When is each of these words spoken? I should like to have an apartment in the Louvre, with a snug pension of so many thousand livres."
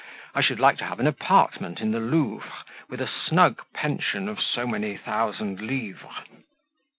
I 0.33 0.41
should 0.41 0.59
like 0.59 0.79
to 0.79 0.85
have 0.85 0.99
an 0.99 1.05
apartment 1.05 1.79
in 1.79 1.91
the 1.91 1.99
Louvre, 1.99 2.65
with 2.89 3.01
a 3.01 3.07
snug 3.07 3.61
pension 3.71 4.27
of 4.27 4.39
so 4.41 4.65
many 4.65 4.97
thousand 4.97 5.61
livres." 5.61 6.07